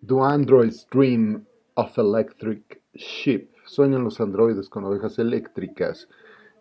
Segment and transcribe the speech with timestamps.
[0.00, 3.50] Do androids dream of electric sheep?
[3.64, 6.08] Sueñan los androides con ovejas eléctricas.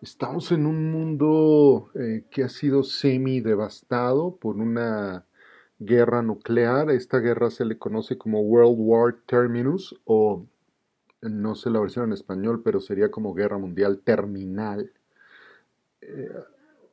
[0.02, 5.26] Estamos en un mundo eh, que ha sido semi devastado por una
[5.80, 6.90] guerra nuclear.
[6.90, 10.46] Esta guerra se le conoce como World War Terminus o
[11.22, 14.92] no sé la versión en español, pero sería como Guerra Mundial Terminal.
[16.02, 16.30] Eh,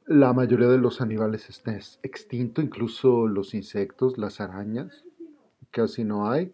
[0.07, 5.05] la mayoría de los animales está extinto, incluso los insectos, las arañas,
[5.73, 6.53] casi no hay.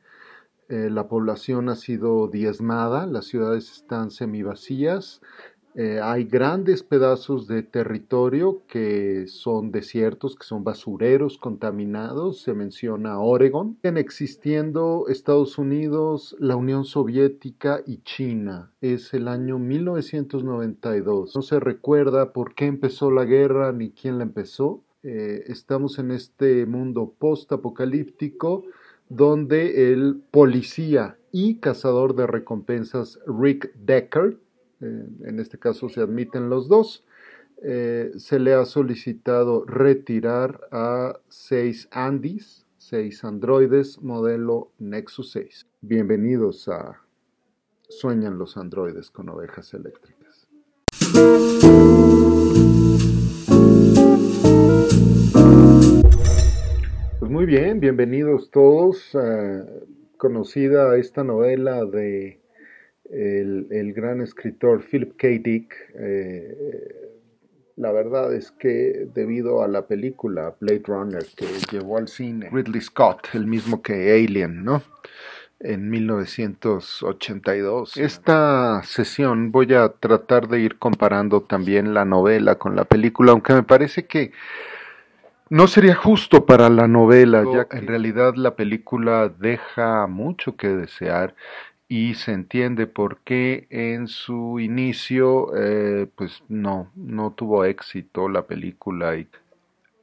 [0.69, 5.21] Eh, la población ha sido diezmada, las ciudades están semivacías,
[5.81, 12.43] eh, hay grandes pedazos de territorio que son desiertos, que son basureros contaminados.
[12.43, 13.77] Se menciona Oregon.
[13.77, 18.73] Siguen existiendo Estados Unidos, la Unión Soviética y China.
[18.81, 21.37] Es el año 1992.
[21.37, 24.83] No se recuerda por qué empezó la guerra ni quién la empezó.
[25.05, 28.65] Eh, estamos en este mundo post-apocalíptico
[29.09, 34.39] donde el policía y cazador de recompensas Rick Decker
[34.81, 37.05] en este caso se admiten los dos,
[37.63, 45.67] eh, se le ha solicitado retirar a seis Andis, seis androides modelo Nexus 6.
[45.81, 47.03] Bienvenidos a
[47.89, 50.49] Sueñan los androides con ovejas eléctricas.
[57.39, 59.17] Muy bien, bienvenidos todos.
[60.17, 62.41] conocida esta novela de
[63.09, 65.29] el, gran escritor Philip K.
[65.41, 67.13] Dick, eh,
[67.77, 72.81] la verdad es que debido a la película Blade Runner que llevó al cine Ridley
[72.81, 74.83] Scott, el mismo que Alien, ¿no?
[75.61, 77.99] En 1982.
[77.99, 83.53] Esta sesión voy a tratar de ir comparando también la novela con la película, aunque
[83.53, 84.33] me parece que
[85.51, 90.69] no sería justo para la novela, ya que en realidad la película deja mucho que
[90.69, 91.35] desear
[91.89, 98.47] y se entiende por qué en su inicio eh, pues no, no tuvo éxito la
[98.47, 99.15] película.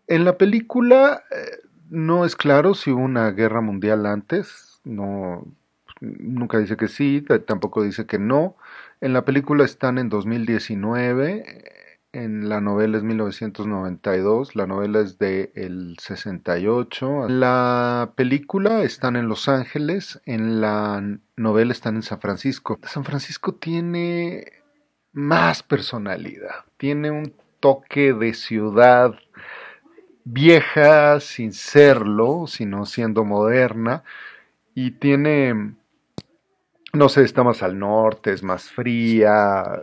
[0.07, 1.59] En la película eh,
[1.89, 5.45] no es claro si hubo una guerra mundial antes, no,
[5.99, 8.55] nunca dice que sí, tampoco dice que no.
[9.01, 11.83] En la película están en 2019
[12.15, 17.27] en la novela es 1992, la novela es de el 68.
[17.27, 21.03] La película están en Los Ángeles, en la
[21.35, 22.79] novela están en San Francisco.
[22.83, 24.45] San Francisco tiene
[25.11, 29.13] más personalidad, tiene un toque de ciudad
[30.23, 34.03] vieja sin serlo, sino siendo moderna
[34.73, 35.75] y tiene
[36.93, 39.81] no sé, está más al norte, es más fría,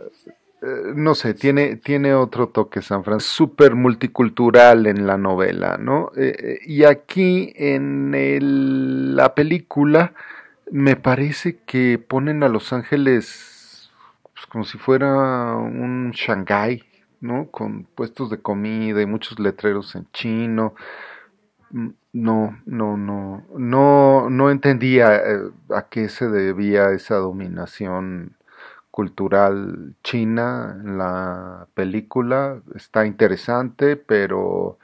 [0.95, 6.11] no sé, tiene, tiene otro toque San Francisco, súper multicultural en la novela, ¿no?
[6.15, 10.13] Eh, eh, y aquí en la película
[10.71, 13.91] me parece que ponen a Los Ángeles
[14.33, 16.83] pues, como si fuera un Shanghái,
[17.19, 17.47] ¿no?
[17.51, 20.75] Con puestos de comida y muchos letreros en chino.
[21.71, 25.21] Mm, no, no, no, no, no entendía
[25.73, 28.37] a qué se debía esa dominación
[28.93, 32.61] cultural china en la película.
[32.75, 34.77] Está interesante, pero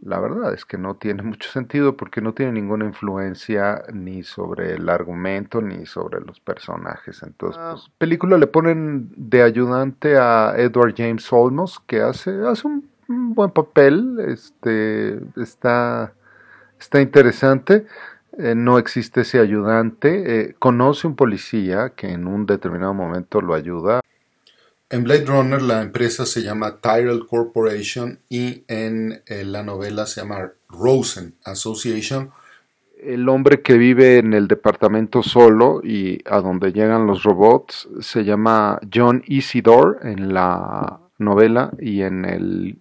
[0.00, 4.72] la verdad es que no tiene mucho sentido porque no tiene ninguna influencia ni sobre
[4.76, 7.22] el argumento ni sobre los personajes.
[7.22, 12.66] Entonces, la pues, película le ponen de ayudante a Edward James Olmos, que hace, hace
[12.66, 16.14] un, buen papel, este, está,
[16.80, 17.84] está interesante.
[18.38, 23.54] Eh, no existe ese ayudante, eh, conoce un policía que en un determinado momento lo
[23.54, 24.00] ayuda.
[24.90, 30.20] En Blade Runner la empresa se llama Tyrell Corporation y en eh, la novela se
[30.20, 32.30] llama Rosen Association.
[33.00, 38.24] El hombre que vive en el departamento solo y a donde llegan los robots se
[38.24, 42.78] llama John Isidore en la novela y en el,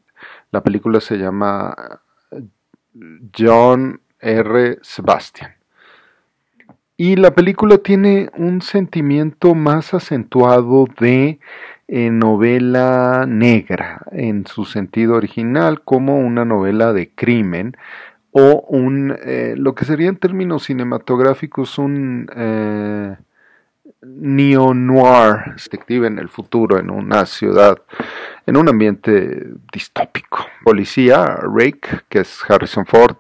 [0.52, 2.02] la película se llama
[3.38, 4.80] John R.
[4.82, 5.52] Sebastian.
[6.96, 11.40] Y la película tiene un sentimiento más acentuado de
[11.88, 17.76] eh, novela negra en su sentido original, como una novela de crimen
[18.32, 23.16] o un, eh, lo que sería en términos cinematográficos un eh,
[24.02, 27.78] neo-noir, detective en el futuro, en una ciudad,
[28.46, 30.46] en un ambiente distópico.
[30.64, 33.18] Policía, Rake, que es Harrison Ford,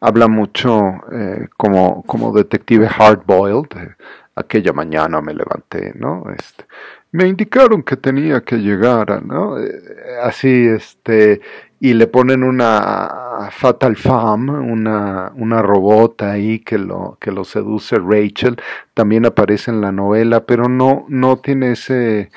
[0.00, 0.80] habla mucho
[1.12, 3.76] eh, como, como detective hard-boiled.
[3.76, 3.94] Eh,
[4.36, 6.24] aquella mañana me levanté, ¿no?
[6.36, 6.66] Este,
[7.12, 9.58] me indicaron que tenía que llegar, ¿no?
[9.58, 9.80] Eh,
[10.22, 11.40] así, este,
[11.80, 17.96] y le ponen una Fatal Femme, una, una robot ahí que lo, que lo seduce
[17.96, 18.56] Rachel,
[18.94, 22.30] también aparece en la novela, pero no, no tiene ese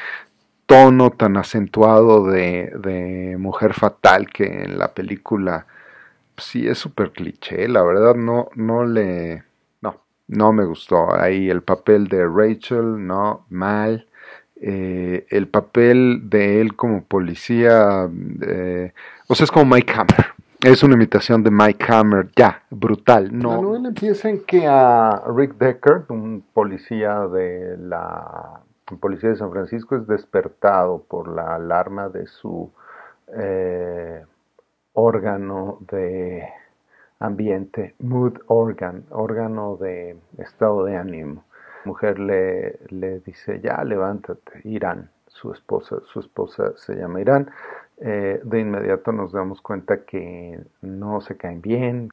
[0.65, 5.65] tono tan acentuado de, de mujer fatal que en la película
[6.39, 9.44] sí es súper cliché, la verdad no, no le,
[9.81, 14.07] no, no me gustó ahí el papel de Rachel, no, mal,
[14.62, 18.09] eh, el papel de él como policía,
[18.41, 18.94] eh,
[19.27, 20.25] o sea, es como Mike Hammer.
[20.62, 23.30] Es una imitación de Mike Hammer, ya, brutal.
[23.31, 23.51] No.
[23.51, 28.59] La novela empieza en que a Rick Deckard, un policía de la
[29.00, 32.69] policía de San Francisco, es despertado por la alarma de su
[33.38, 34.25] eh,
[34.94, 36.47] órgano de
[37.19, 41.45] ambiente, mood organ, órgano de estado de ánimo.
[41.86, 47.50] Mujer le, le dice, ya levántate, Irán, su esposa, su esposa se llama Irán,
[48.01, 52.09] eh, de inmediato nos damos cuenta que no se caen bien,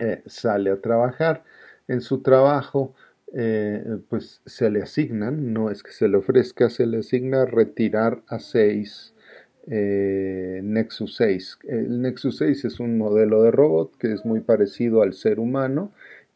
[0.00, 1.44] eh, sale a trabajar,
[1.88, 2.94] en su trabajo
[3.32, 8.22] eh, pues se le asignan, no es que se le ofrezca, se le asigna retirar
[8.28, 9.13] a seis
[9.66, 11.58] Nexus 6.
[11.68, 15.92] El Nexus 6 es un modelo de robot que es muy parecido al ser humano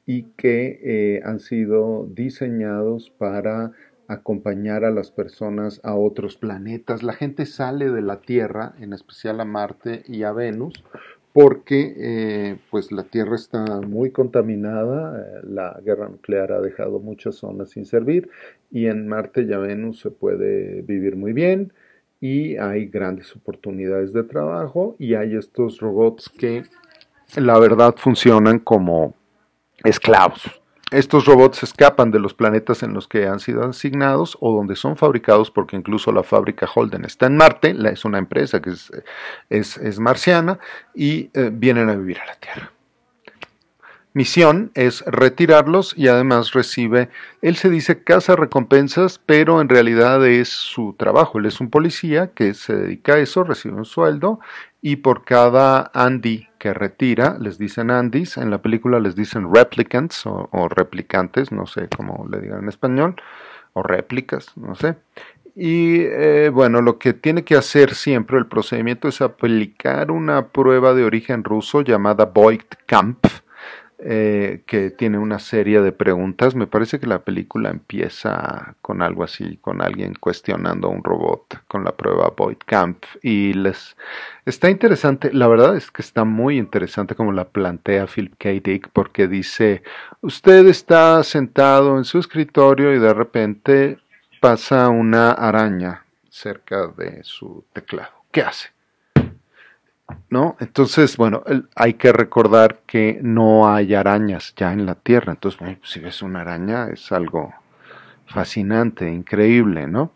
[0.09, 3.73] y que eh, han sido diseñados para
[4.09, 7.03] acompañar a las personas a otros planetas.
[7.03, 10.83] La gente sale de la Tierra, en especial a Marte y a Venus,
[11.35, 17.35] porque eh, pues la Tierra está muy contaminada, eh, la guerra nuclear ha dejado muchas
[17.35, 18.31] zonas sin servir
[18.71, 21.75] y en Marte y a Venus se puede vivir muy bien
[22.21, 26.65] y hay grandes oportunidades de trabajo y hay estos robots que
[27.37, 29.15] la verdad funcionan como
[29.85, 30.43] esclavos.
[30.91, 34.97] Estos robots escapan de los planetas en los que han sido asignados o donde son
[34.97, 40.01] fabricados, porque incluso la fábrica Holden está en Marte, es una empresa que es, es,
[40.01, 40.59] marciana,
[40.95, 42.73] y eh, vienen a vivir a la Tierra
[44.13, 47.09] misión es retirarlos y además recibe,
[47.43, 51.39] él se dice casa recompensas, pero en realidad es su trabajo.
[51.39, 54.41] Él es un policía que se dedica a eso, recibe un sueldo
[54.81, 60.25] y por cada Andy que retira, les dicen Andys, en la película les dicen replicants
[60.27, 63.17] o, replicantes, no sé cómo le digan en español,
[63.73, 64.97] o réplicas, no sé.
[65.55, 70.95] Y eh, bueno, lo que tiene que hacer siempre el procedimiento es aplicar una prueba
[70.95, 73.41] de origen ruso llamada Voigt Kampf,
[74.01, 76.55] eh, que tiene una serie de preguntas.
[76.55, 81.63] Me parece que la película empieza con algo así, con alguien cuestionando a un robot
[81.67, 83.05] con la prueba Void Camp.
[83.23, 83.97] Y les
[84.45, 88.51] está interesante, la verdad es que está muy interesante como la plantea Philip K.
[88.63, 89.83] Dick, porque dice,
[90.21, 93.99] usted está sentado en su escritorio y de repente
[94.41, 98.13] pasa una araña cerca de su teclado.
[98.31, 98.78] ¿Qué hace?
[100.31, 100.57] ¿No?
[100.61, 101.43] Entonces, bueno,
[101.75, 105.33] hay que recordar que no hay arañas ya en la Tierra.
[105.33, 107.53] Entonces, pues, si ves una araña es algo
[108.27, 110.13] fascinante, increíble, ¿no?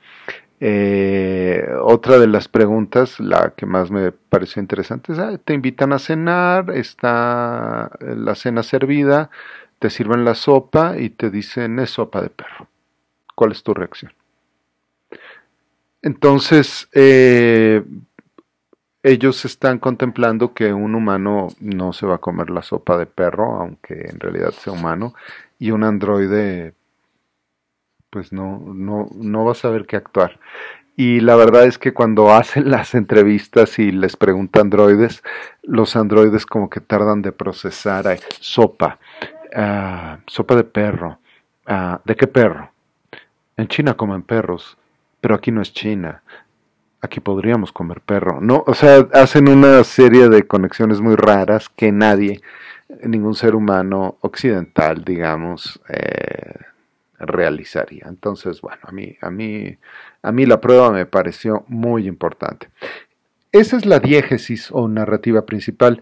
[0.61, 5.99] Eh, otra de las preguntas, la que más me pareció interesante, es, te invitan a
[5.99, 9.31] cenar, está la cena servida,
[9.79, 12.69] te sirven la sopa y te dicen es sopa de perro.
[13.35, 14.13] ¿Cuál es tu reacción?
[16.03, 17.83] Entonces, eh,
[19.03, 23.57] ellos están contemplando que un humano no se va a comer la sopa de perro,
[23.57, 25.15] aunque en realidad sea humano,
[25.59, 26.75] y un androide
[28.11, 30.39] pues no, no, no va a saber qué actuar.
[30.97, 35.23] Y la verdad es que cuando hacen las entrevistas y les preguntan androides,
[35.63, 38.99] los androides como que tardan de procesar sopa,
[39.55, 41.19] ah, sopa de perro.
[41.67, 42.71] Ah, ¿De qué perro?
[43.57, 44.77] En China comen perros,
[45.21, 46.23] pero aquí no es China
[47.03, 48.63] aquí podríamos comer perro, ¿no?
[48.67, 52.41] O sea, hacen una serie de conexiones muy raras que nadie,
[53.05, 56.55] ningún ser humano occidental, digamos, eh,
[57.19, 58.07] realizaría.
[58.07, 59.77] Entonces, bueno, a mí, a mí,
[60.23, 62.69] a mí la prueba me pareció muy importante.
[63.51, 66.01] Esa es la diégesis o narrativa principal.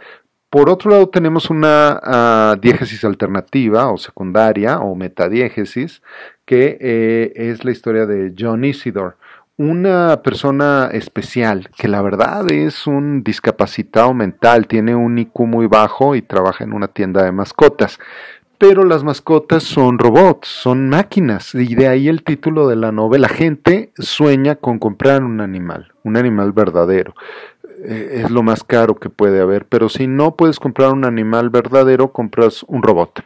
[0.50, 6.02] Por otro lado, tenemos una ah, diégesis alternativa o secundaria o metadiégesis,
[6.44, 9.14] que eh, es la historia de John Isidore
[9.60, 16.14] una persona especial que la verdad es un discapacitado mental, tiene un IQ muy bajo
[16.14, 17.98] y trabaja en una tienda de mascotas.
[18.56, 23.28] Pero las mascotas son robots, son máquinas, y de ahí el título de la novela.
[23.28, 27.14] La gente sueña con comprar un animal, un animal verdadero.
[27.84, 31.50] Eh, es lo más caro que puede haber, pero si no puedes comprar un animal
[31.50, 33.22] verdadero, compras un robot.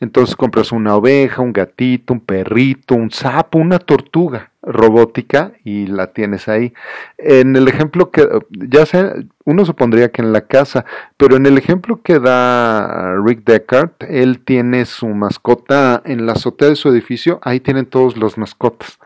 [0.00, 6.12] Entonces compras una oveja, un gatito, un perrito, un sapo, una tortuga robótica y la
[6.12, 6.72] tienes ahí.
[7.18, 10.84] En el ejemplo que, ya sea, uno supondría que en la casa,
[11.16, 16.70] pero en el ejemplo que da Rick Deckard, él tiene su mascota en la azotea
[16.70, 18.98] de su edificio, ahí tienen todos los mascotas.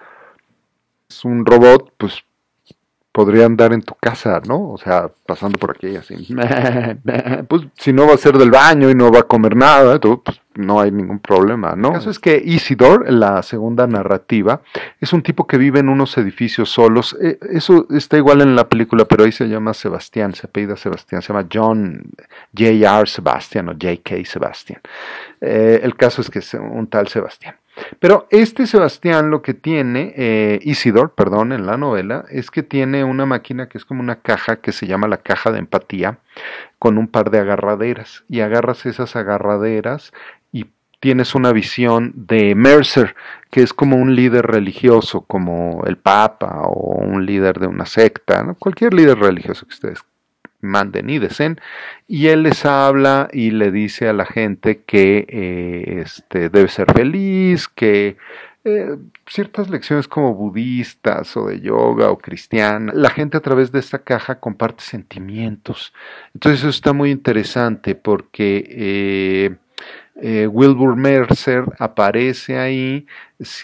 [1.09, 2.23] Es un robot, pues
[3.13, 4.71] podría andar en tu casa, ¿no?
[4.71, 6.15] O sea, pasando por aquí así.
[7.49, 10.41] Pues si no va a ser del baño y no va a comer nada, pues
[10.55, 11.89] no hay ningún problema, ¿no?
[11.89, 14.61] El caso es que Isidore, la segunda narrativa,
[15.01, 17.17] es un tipo que vive en unos edificios solos.
[17.21, 21.23] Eh, eso está igual en la película, pero ahí se llama Sebastián, se apellida Sebastián,
[21.23, 22.11] se llama John
[22.57, 23.07] J.R.
[23.07, 24.25] Sebastián o J.K.
[24.25, 24.81] Sebastián.
[25.41, 27.57] Eh, el caso es que es un tal Sebastián.
[27.99, 33.05] Pero este Sebastián lo que tiene, eh, Isidor, perdón, en la novela, es que tiene
[33.05, 36.19] una máquina que es como una caja que se llama la caja de empatía,
[36.79, 38.25] con un par de agarraderas.
[38.29, 40.13] Y agarras esas agarraderas
[40.53, 40.67] y
[41.01, 43.15] tienes una visión de Mercer,
[43.51, 48.55] que es como un líder religioso, como el Papa o un líder de una secta,
[48.59, 50.05] cualquier líder religioso que ustedes
[50.61, 51.61] manden y deseen,
[52.07, 56.93] y él les habla y le dice a la gente que eh, este, debe ser
[56.93, 58.17] feliz, que
[58.65, 58.97] eh,
[59.27, 64.01] ciertas lecciones como budistas o de yoga o cristiana, la gente a través de esta
[64.01, 65.93] caja comparte sentimientos.
[66.35, 69.57] Entonces eso está muy interesante porque eh,
[70.21, 73.07] eh, Wilbur Mercer aparece ahí,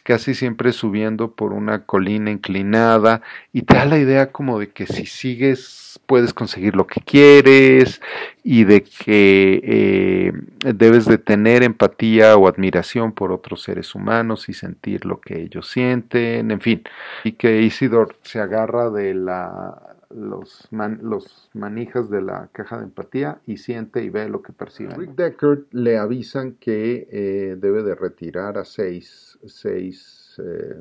[0.05, 4.87] casi siempre subiendo por una colina inclinada, y te da la idea como de que
[4.87, 8.01] si sigues puedes conseguir lo que quieres
[8.43, 10.33] y de que eh,
[10.75, 15.69] debes de tener empatía o admiración por otros seres humanos y sentir lo que ellos
[15.69, 16.83] sienten, en fin,
[17.25, 23.41] y que Isidor se agarra de la los, los manijas de la caja de empatía
[23.47, 24.95] y siente y ve lo que percibe.
[24.95, 30.81] Rick Deckard le avisan que eh, debe de retirar a seis, seis eh,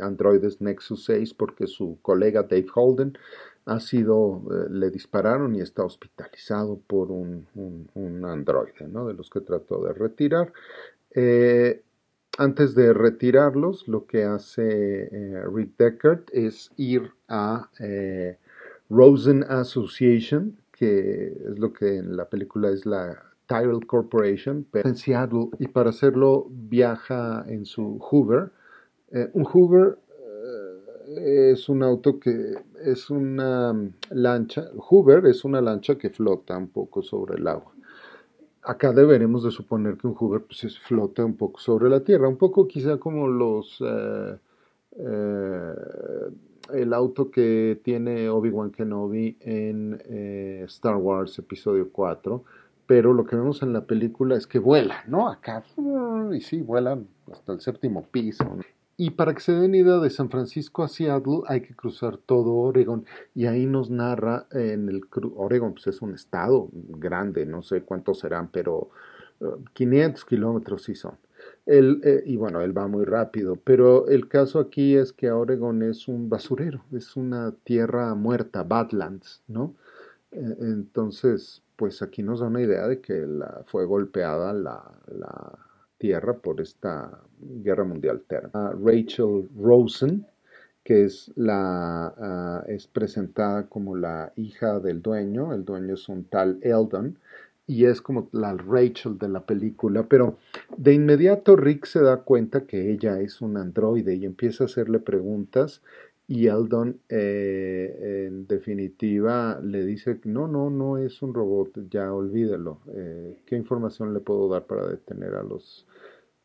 [0.00, 3.16] androides Nexus 6 porque su colega Dave Holden
[3.64, 9.06] ha sido, eh, le dispararon y está hospitalizado por un, un, androide, ¿no?
[9.06, 10.52] De los que trató de retirar
[12.38, 18.38] antes de retirarlos, lo que hace eh, Rick Deckard es ir a eh,
[18.90, 25.48] Rosen Association, que es lo que en la película es la Tyrell Corporation, en Seattle,
[25.58, 28.50] y para hacerlo viaja en su Hoover.
[29.12, 29.98] Eh, un Hoover
[31.08, 33.72] es un auto que es una
[34.10, 37.75] lancha, Hoover es una lancha que flota un poco sobre el agua
[38.66, 42.36] acá deberemos de suponer que un Hoover pues, flota un poco sobre la Tierra, un
[42.36, 44.36] poco quizá como los eh,
[44.98, 45.74] eh,
[46.72, 52.42] el auto que tiene Obi-Wan Kenobi en eh, Star Wars Episodio 4,
[52.86, 55.28] pero lo que vemos en la película es que vuela, ¿no?
[55.28, 55.62] Acá,
[56.32, 58.58] y sí, vuelan hasta el séptimo piso.
[58.98, 62.54] Y para que se den idea de San Francisco a Seattle hay que cruzar todo
[62.54, 65.02] Oregon y ahí nos narra en el
[65.36, 68.88] Oregon pues es un estado grande, no sé cuántos serán, pero
[69.74, 71.18] 500 uh, kilómetros sí son.
[71.66, 75.82] El, eh, y bueno, él va muy rápido, pero el caso aquí es que Oregon
[75.82, 79.74] es un basurero, es una tierra muerta, Badlands, ¿no?
[80.30, 85.65] Eh, entonces, pues aquí nos da una idea de que la, fue golpeada la, la
[85.98, 88.72] tierra por esta guerra mundial terna.
[88.82, 90.26] Rachel Rosen,
[90.84, 96.24] que es, la, ah, es presentada como la hija del dueño, el dueño es un
[96.24, 97.18] tal Eldon,
[97.66, 100.38] y es como la Rachel de la película, pero
[100.76, 105.00] de inmediato Rick se da cuenta que ella es un androide y empieza a hacerle
[105.00, 105.82] preguntas
[106.28, 112.80] y Eldon eh, en definitiva le dice, no, no, no es un robot, ya olvídelo,
[112.94, 115.86] eh, ¿qué información le puedo dar para detener a los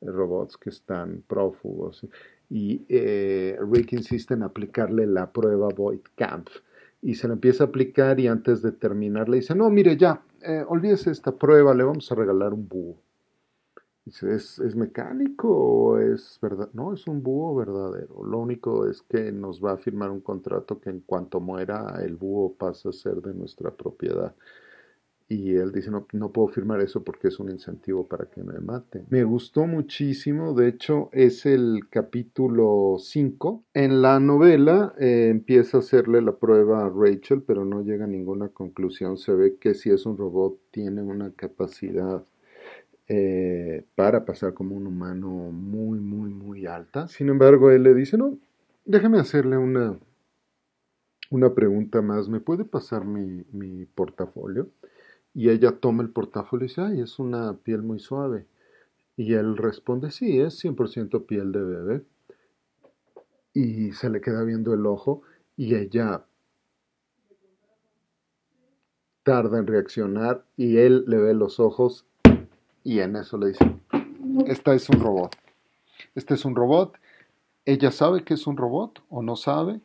[0.01, 2.05] robots que están prófugos.
[2.50, 6.50] Y eh, Rick insiste en aplicarle la prueba Void Camp.
[7.01, 10.21] Y se la empieza a aplicar y antes de terminar le dice, no, mire ya,
[10.43, 12.97] eh, olvídese esta prueba, le vamos a regalar un búho.
[14.05, 16.70] Dice, ¿es, ¿es mecánico o es verdad?
[16.74, 18.24] No, es un búho verdadero.
[18.24, 22.15] Lo único es que nos va a firmar un contrato que en cuanto muera el
[22.15, 24.36] búho pasa a ser de nuestra propiedad
[25.31, 28.60] y él dice, no, no puedo firmar eso porque es un incentivo para que me
[28.60, 29.05] maten.
[29.10, 33.63] Me gustó muchísimo, de hecho es el capítulo 5.
[33.74, 38.10] En la novela eh, empieza a hacerle la prueba a Rachel, pero no llega a
[38.10, 39.15] ninguna conclusión.
[39.15, 42.25] Se ve que si es un robot tiene una capacidad
[43.13, 47.10] eh, para pasar como un humano muy, muy, muy alta.
[47.10, 48.38] Sin embargo, él le dice, no,
[48.86, 50.00] déjame hacerle una,
[51.30, 52.30] una pregunta más.
[52.30, 54.70] ¿Me puede pasar mi, mi portafolio?
[55.34, 58.46] Y ella toma el portafolio y dice, ay, es una piel muy suave.
[59.18, 62.06] Y él responde, sí, es 100% piel de bebé.
[63.53, 65.24] y se le queda viendo el ojo
[65.58, 66.24] y ella
[69.24, 72.06] tarda en reaccionar y él le ve los ojos
[72.83, 73.71] y en eso le dice,
[74.47, 75.35] esta es un robot.
[76.15, 76.97] Este es un robot.
[77.65, 79.79] Ella sabe que es un robot o no sabe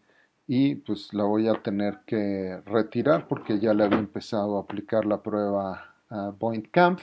[0.46, 5.04] y pues la voy a tener que retirar porque ya le había empezado a aplicar
[5.04, 7.00] la prueba a Point Camp.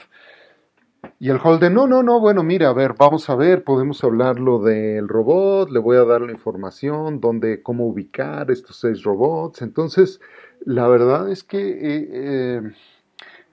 [1.20, 4.60] Y el Holden, no, no, no, bueno, mira, a ver, vamos a ver, podemos hablarlo
[4.60, 9.60] del robot, le voy a dar la información, dónde, cómo ubicar estos seis robots.
[9.60, 10.20] Entonces,
[10.64, 12.62] la verdad es que eh, eh,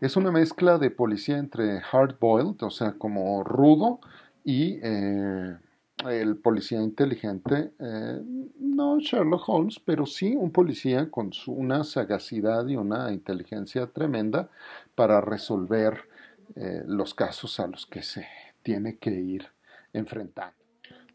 [0.02, 4.00] es una mezcla de policía entre hard-boiled, o sea, como rudo,
[4.44, 5.58] y eh,
[6.10, 7.74] el policía inteligente,
[8.60, 14.50] no Sherlock Holmes, pero sí un policía con una sagacidad y una inteligencia tremenda
[14.96, 16.10] para resolver
[16.88, 18.26] los casos a los que se
[18.64, 19.46] tiene que ir
[19.94, 20.56] enfrentando.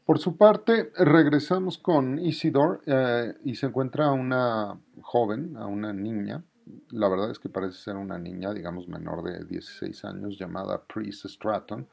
[0.06, 5.92] Por su parte, regresamos con Isidore eh, y se encuentra a una joven, a una
[5.92, 6.44] niña,
[6.90, 11.26] la verdad es que parece ser una niña, digamos, menor de 16 años, llamada Priest
[11.26, 11.86] Stratton,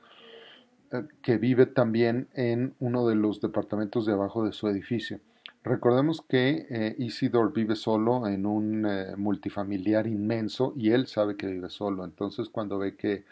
[0.92, 5.20] eh, que vive también en uno de los departamentos de abajo de su edificio.
[5.63, 8.86] Recordemos que eh, Isidore vive solo en un
[9.18, 12.03] multifamiliar inmenso y él sabe que vive solo.
[12.03, 13.24] Entonces, cuando ve que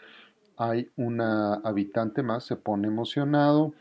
[0.56, 3.74] hay una habitante más, se pone emocionado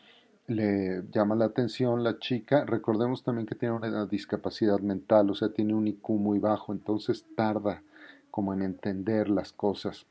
[0.52, 2.66] le llama la atención la chica.
[2.66, 7.26] Recordemos también que tiene una discapacidad mental, o sea, tiene un IQ muy bajo, entonces
[7.36, 7.82] tarda
[8.30, 10.06] como en entender las cosas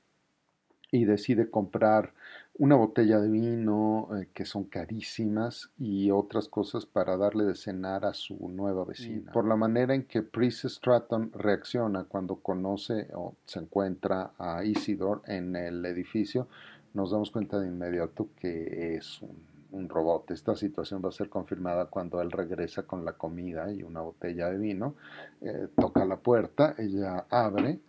[0.93, 2.13] y decide comprar
[2.59, 8.05] una botella de vino eh, que son carísimas y otras cosas para darle de cenar
[8.05, 9.33] a su nueva vecina.
[9.33, 15.21] Por la manera en que Pris Stratton reacciona cuando conoce o se encuentra a Isidore
[15.27, 16.49] en el edificio,
[16.93, 20.31] nos damos cuenta de inmediato que es un un robot.
[20.31, 24.51] Esta situación va a ser confirmada cuando él regresa con la comida y una botella
[24.51, 24.95] de vino,
[25.41, 27.81] eh, toca la puerta, ella abre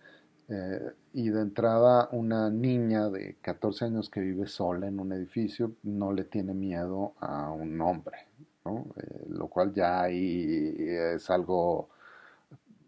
[0.48, 5.74] eh, y de entrada una niña de 14 años que vive sola en un edificio
[5.84, 8.28] no le tiene miedo a un hombre,
[8.66, 11.90] eh, lo cual ya es algo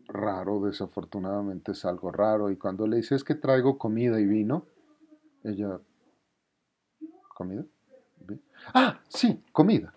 [0.07, 2.51] raro, desafortunadamente es algo raro.
[2.51, 4.65] Y cuando le dices que traigo comida y vino,
[5.43, 5.79] ella,
[7.35, 7.65] ¿comida?
[8.73, 9.93] Ah, sí, comida.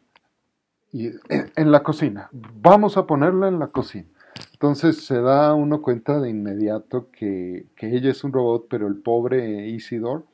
[0.92, 2.28] Y en la cocina.
[2.32, 4.08] Vamos a ponerla en la cocina.
[4.52, 9.68] Entonces se da uno cuenta de inmediato que, ella es un robot, pero el pobre
[9.68, 10.24] Isidore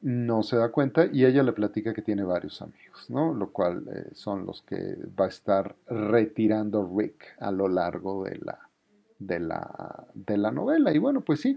[0.00, 3.32] no se da cuenta y ella le platica que tiene varios amigos, ¿no?
[3.34, 8.38] Lo cual eh, son los que va a estar retirando Rick a lo largo de
[8.38, 8.58] la,
[9.18, 10.92] de la, de la novela.
[10.92, 11.56] Y bueno, pues sí,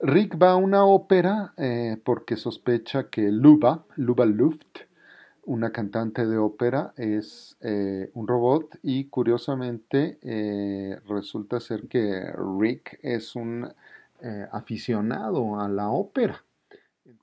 [0.00, 4.85] Rick va a una ópera eh, porque sospecha que Luba, Luba Luft,
[5.46, 12.98] una cantante de ópera es eh, un robot y curiosamente eh, resulta ser que Rick
[13.02, 13.68] es un
[14.20, 16.44] eh, aficionado a la ópera.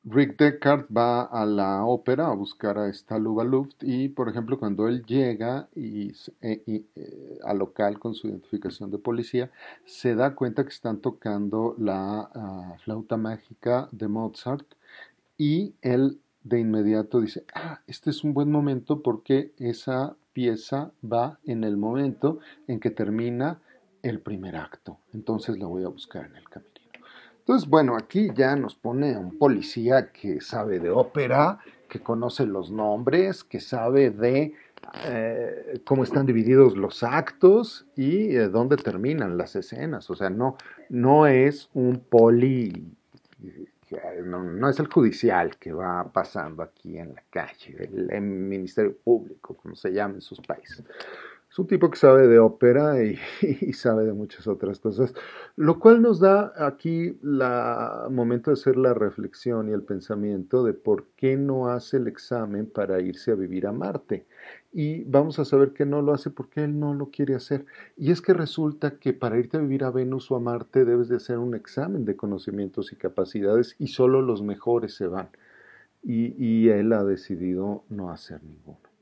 [0.06, 4.58] Rick Deckard va a la ópera a buscar a esta Luba Luft y, por ejemplo,
[4.58, 6.14] cuando él llega y,
[7.44, 9.52] al local con su identificación de policía,
[9.86, 14.66] se da cuenta que están tocando la ah, flauta mágica de Mozart
[15.38, 21.40] y él de inmediato dice, ah, este es un buen momento porque esa pieza va
[21.46, 23.62] en el momento en que termina
[24.02, 24.98] el primer acto.
[25.14, 26.74] Entonces la voy a buscar en el camerino.
[27.40, 32.72] Entonces, bueno, aquí ya nos pone un policía que sabe de ópera, que conoce los
[32.72, 34.54] nombres, que sabe de
[35.06, 40.10] eh, cómo están divididos los actos y eh, dónde terminan las escenas.
[40.10, 40.56] O sea, no,
[40.90, 42.86] no es un poli
[44.26, 49.76] no, es el judicial que va pasando aquí en la calle, el, Ministerio Público, como
[49.76, 50.84] se llama en sus países.
[51.50, 53.16] Es un tipo que sabe de ópera y,
[53.74, 55.14] sabe de muchas otras cosas,
[55.56, 60.74] lo cual nos da aquí el momento de hacer la reflexión y el pensamiento de
[60.74, 64.26] por qué no hace el examen para irse a vivir a Marte.
[64.74, 67.66] Y vamos a saber que no lo hace porque él no lo quiere hacer.
[67.96, 71.10] Y es que resulta que para irte a vivir a Venus o a Marte debes
[71.10, 75.30] de hacer un examen de conocimientos y capacidades y solo los mejores se van.
[76.06, 78.93] y él ha decidido no hacer ninguno.